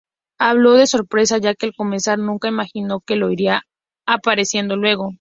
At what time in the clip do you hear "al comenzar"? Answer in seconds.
1.67-2.17